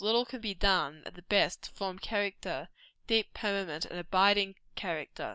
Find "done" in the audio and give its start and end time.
0.55-1.03